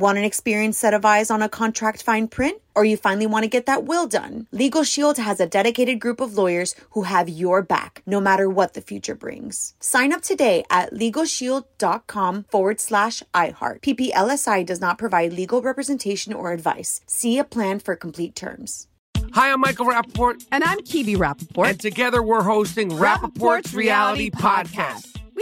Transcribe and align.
Want 0.00 0.16
an 0.16 0.24
experienced 0.24 0.80
set 0.80 0.94
of 0.94 1.04
eyes 1.04 1.30
on 1.30 1.42
a 1.42 1.48
contract 1.50 2.02
fine 2.02 2.26
print? 2.26 2.62
Or 2.74 2.86
you 2.86 2.96
finally 2.96 3.26
want 3.26 3.42
to 3.42 3.50
get 3.50 3.66
that 3.66 3.84
will 3.84 4.06
done? 4.06 4.46
Legal 4.50 4.82
Shield 4.82 5.18
has 5.18 5.40
a 5.40 5.46
dedicated 5.46 6.00
group 6.00 6.22
of 6.22 6.38
lawyers 6.38 6.74
who 6.92 7.02
have 7.02 7.28
your 7.28 7.60
back, 7.60 8.02
no 8.06 8.18
matter 8.18 8.48
what 8.48 8.72
the 8.72 8.80
future 8.80 9.14
brings. 9.14 9.74
Sign 9.78 10.14
up 10.14 10.22
today 10.22 10.64
at 10.70 10.94
LegalShield.com 10.94 12.44
forward 12.44 12.80
slash 12.80 13.22
iHeart. 13.34 13.82
PPLSI 13.82 14.64
does 14.64 14.80
not 14.80 14.96
provide 14.96 15.34
legal 15.34 15.60
representation 15.60 16.32
or 16.32 16.52
advice. 16.52 17.02
See 17.06 17.38
a 17.38 17.44
plan 17.44 17.78
for 17.78 17.94
complete 17.94 18.34
terms. 18.34 18.86
Hi, 19.34 19.52
I'm 19.52 19.60
Michael 19.60 19.84
Rapaport. 19.84 20.46
And 20.50 20.64
I'm 20.64 20.78
Kibi 20.78 21.14
Rapaport. 21.14 21.68
And 21.68 21.78
together 21.78 22.22
we're 22.22 22.42
hosting 22.42 22.88
Rapaport's, 22.92 23.74
Reality 23.74 24.30
Podcast. 24.30 25.04
We 25.04 25.09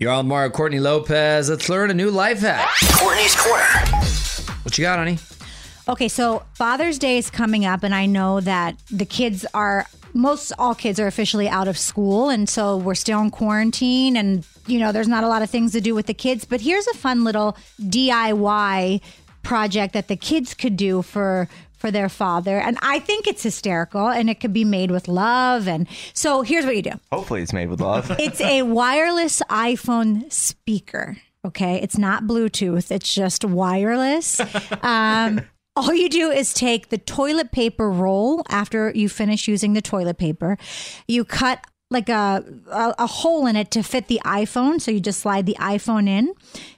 You're 0.00 0.12
on 0.12 0.28
Mario 0.28 0.48
Courtney 0.50 0.78
Lopez. 0.78 1.50
Let's 1.50 1.68
learn 1.68 1.90
a 1.90 1.94
new 1.94 2.08
life 2.12 2.38
hack. 2.38 2.68
Courtney's 2.92 3.34
Corner. 3.34 3.64
What 4.62 4.78
you 4.78 4.82
got, 4.82 5.00
honey? 5.00 5.18
Okay, 5.88 6.06
so 6.06 6.44
Father's 6.54 7.00
Day 7.00 7.18
is 7.18 7.30
coming 7.30 7.66
up, 7.66 7.82
and 7.82 7.92
I 7.92 8.06
know 8.06 8.38
that 8.38 8.76
the 8.92 9.04
kids 9.04 9.44
are 9.54 9.86
most 10.14 10.52
all 10.56 10.76
kids 10.76 11.00
are 11.00 11.08
officially 11.08 11.48
out 11.48 11.66
of 11.66 11.76
school, 11.76 12.28
and 12.28 12.48
so 12.48 12.76
we're 12.76 12.94
still 12.94 13.20
in 13.20 13.32
quarantine, 13.32 14.16
and 14.16 14.46
you 14.68 14.78
know 14.78 14.92
there's 14.92 15.08
not 15.08 15.24
a 15.24 15.28
lot 15.28 15.42
of 15.42 15.50
things 15.50 15.72
to 15.72 15.80
do 15.80 15.96
with 15.96 16.06
the 16.06 16.14
kids. 16.14 16.44
But 16.44 16.60
here's 16.60 16.86
a 16.86 16.94
fun 16.94 17.24
little 17.24 17.56
DIY 17.82 19.00
project 19.42 19.94
that 19.94 20.06
the 20.06 20.16
kids 20.16 20.54
could 20.54 20.76
do 20.76 21.02
for 21.02 21.48
for 21.78 21.90
their 21.90 22.08
father. 22.08 22.58
And 22.58 22.76
I 22.82 22.98
think 22.98 23.26
it's 23.26 23.42
hysterical 23.42 24.08
and 24.08 24.28
it 24.28 24.40
could 24.40 24.52
be 24.52 24.64
made 24.64 24.90
with 24.90 25.08
love. 25.08 25.66
And 25.66 25.88
so 26.12 26.42
here's 26.42 26.66
what 26.66 26.76
you 26.76 26.82
do 26.82 26.92
Hopefully, 27.12 27.42
it's 27.42 27.52
made 27.52 27.70
with 27.70 27.80
love. 27.80 28.10
it's 28.18 28.40
a 28.40 28.62
wireless 28.62 29.40
iPhone 29.48 30.30
speaker. 30.32 31.16
Okay. 31.44 31.76
It's 31.76 31.96
not 31.96 32.24
Bluetooth, 32.24 32.90
it's 32.90 33.14
just 33.14 33.44
wireless. 33.44 34.40
Um, 34.82 35.40
all 35.76 35.94
you 35.94 36.08
do 36.08 36.30
is 36.30 36.52
take 36.52 36.88
the 36.88 36.98
toilet 36.98 37.52
paper 37.52 37.90
roll 37.90 38.42
after 38.48 38.92
you 38.94 39.08
finish 39.08 39.46
using 39.46 39.72
the 39.72 39.80
toilet 39.80 40.18
paper. 40.18 40.58
You 41.06 41.24
cut 41.24 41.64
like 41.90 42.08
a, 42.08 42.44
a, 42.70 42.94
a 42.98 43.06
hole 43.06 43.46
in 43.46 43.56
it 43.56 43.70
to 43.70 43.82
fit 43.82 44.08
the 44.08 44.20
iPhone. 44.24 44.80
So 44.80 44.90
you 44.90 45.00
just 45.00 45.20
slide 45.20 45.46
the 45.46 45.56
iPhone 45.58 46.08
in. 46.08 46.34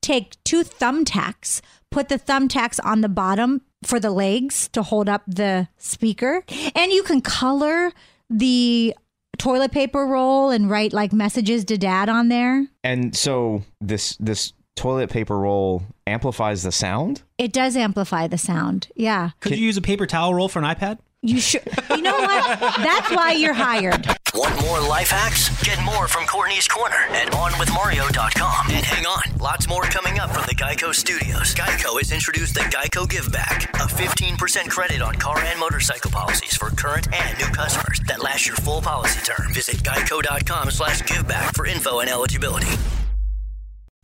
Take 0.00 0.42
two 0.44 0.62
thumbtacks, 0.62 1.60
put 1.90 2.08
the 2.08 2.18
thumbtacks 2.18 2.78
on 2.84 3.00
the 3.00 3.08
bottom 3.08 3.62
for 3.86 4.00
the 4.00 4.10
legs 4.10 4.68
to 4.72 4.82
hold 4.82 5.08
up 5.08 5.22
the 5.26 5.68
speaker. 5.78 6.44
And 6.74 6.92
you 6.92 7.02
can 7.02 7.20
color 7.20 7.92
the 8.30 8.94
toilet 9.38 9.72
paper 9.72 10.06
roll 10.06 10.50
and 10.50 10.70
write 10.70 10.92
like 10.92 11.12
messages 11.12 11.64
to 11.66 11.76
dad 11.78 12.08
on 12.08 12.28
there. 12.28 12.66
and 12.82 13.14
so 13.16 13.62
this 13.80 14.16
this 14.18 14.52
toilet 14.76 15.08
paper 15.10 15.38
roll 15.38 15.82
amplifies 16.06 16.62
the 16.62 16.72
sound. 16.72 17.22
It 17.38 17.52
does 17.52 17.76
amplify 17.76 18.26
the 18.26 18.38
sound. 18.38 18.88
Yeah. 18.96 19.30
Could 19.40 19.56
you 19.56 19.64
use 19.64 19.76
a 19.76 19.82
paper 19.82 20.06
towel 20.06 20.34
roll 20.34 20.48
for 20.48 20.58
an 20.58 20.64
iPad? 20.64 20.98
You 21.22 21.40
should. 21.40 21.62
You 21.90 22.02
know 22.02 22.18
what? 22.18 22.58
That's 22.58 23.10
why 23.10 23.32
you're 23.32 23.54
hired. 23.54 24.06
Want 24.34 24.60
more 24.62 24.80
life 24.80 25.10
hacks? 25.10 25.48
Get 25.62 25.80
more 25.84 26.08
from 26.08 26.26
Courtney's 26.26 26.66
Corner 26.66 26.96
at 27.10 27.30
OnWithMario.com. 27.30 28.66
And 28.68 28.84
hang 28.84 29.06
on, 29.06 29.22
lots 29.38 29.68
more 29.68 29.82
coming 29.84 30.18
up 30.18 30.32
from 30.32 30.42
the 30.48 30.56
Geico 30.56 30.92
Studios. 30.92 31.54
Geico 31.54 31.96
has 31.98 32.10
introduced 32.10 32.54
the 32.54 32.62
Geico 32.62 33.08
Give 33.08 33.30
Back, 33.30 33.72
a 33.74 33.86
15% 33.86 34.68
credit 34.68 35.02
on 35.02 35.14
car 35.14 35.38
and 35.38 35.60
motorcycle 35.60 36.10
policies 36.10 36.56
for 36.56 36.70
current 36.70 37.06
and 37.14 37.38
new 37.38 37.46
customers 37.46 38.00
that 38.08 38.24
lasts 38.24 38.48
your 38.48 38.56
full 38.56 38.82
policy 38.82 39.20
term. 39.20 39.52
Visit 39.52 39.76
geico.com 39.76 40.72
slash 40.72 41.02
giveback 41.02 41.54
for 41.54 41.66
info 41.66 42.00
and 42.00 42.10
eligibility. 42.10 42.72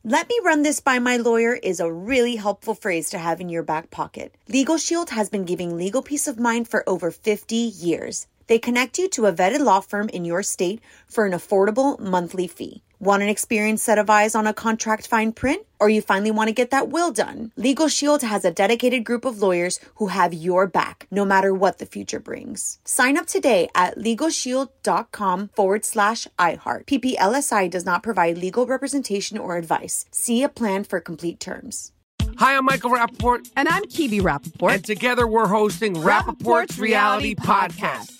Let 0.05 0.29
me 0.29 0.41
run 0.45 0.63
this 0.63 0.79
by 0.79 1.01
my 1.01 1.17
lawyer 1.17 1.55
is 1.55 1.81
a 1.81 1.93
really 1.93 2.37
helpful 2.37 2.75
phrase 2.75 3.11
to 3.11 3.19
have 3.19 3.41
in 3.41 3.49
your 3.49 3.65
back 3.65 3.91
pocket. 3.91 4.37
Legal 4.49 4.79
Shield 4.79 5.11
has 5.11 5.29
been 5.29 5.45
giving 5.45 5.77
legal 5.77 6.03
peace 6.03 6.29
of 6.29 6.39
mind 6.39 6.69
for 6.69 6.89
over 6.89 7.11
50 7.11 7.57
years. 7.57 8.29
They 8.51 8.59
connect 8.59 8.99
you 8.99 9.09
to 9.11 9.27
a 9.27 9.33
vetted 9.33 9.61
law 9.61 9.79
firm 9.79 10.09
in 10.09 10.25
your 10.25 10.43
state 10.43 10.81
for 11.07 11.25
an 11.25 11.31
affordable 11.31 12.01
monthly 12.01 12.49
fee. 12.49 12.83
Want 12.99 13.23
an 13.23 13.29
experienced 13.29 13.85
set 13.85 13.97
of 13.97 14.11
eyes 14.11 14.35
on 14.35 14.45
a 14.45 14.53
contract 14.53 15.07
fine 15.07 15.31
print? 15.31 15.65
Or 15.79 15.89
you 15.89 16.03
finally 16.03 16.33
want 16.33 16.49
to 16.49 16.53
get 16.53 16.73
that 16.73 16.89
will 16.89 17.13
done? 17.13 17.53
Legal 17.55 17.87
Shield 17.87 18.23
has 18.23 18.45
a 18.45 18.51
dedicated 18.51 19.05
group 19.05 19.25
of 19.25 19.41
lawyers 19.41 19.79
who 19.95 20.09
have 20.09 20.35
your 20.35 20.67
back, 20.67 21.07
no 21.13 21.25
matter 21.25 21.55
what 21.55 21.79
the 21.79 21.87
future 21.87 22.19
brings. 22.19 22.81
Sign 22.85 23.17
up 23.17 23.27
today 23.27 23.69
at 23.77 23.97
LegalShield.com 23.97 25.51
forward 25.55 25.85
slash 25.85 26.27
iHeart. 26.37 26.87
PPLSI 26.87 27.71
does 27.71 27.87
not 27.87 28.03
provide 28.03 28.37
legal 28.37 28.67
representation 28.67 29.39
or 29.39 29.59
advice. 29.59 30.07
See 30.11 30.43
a 30.43 30.49
plan 30.49 30.83
for 30.83 30.99
complete 31.01 31.39
terms. 31.39 31.93
Hi, 32.39 32.57
I'm 32.57 32.65
Michael 32.65 32.91
Rapaport. 32.91 33.49
And 33.55 33.69
I'm 33.69 33.85
Kibi 33.85 34.21
Rapaport. 34.21 34.75
And 34.75 34.85
together 34.85 35.29
we're 35.29 35.47
hosting 35.47 35.95
Rapaport's, 35.95 36.81
Reality 36.81 37.37
Podcast. 37.37 38.19
We 38.19 38.20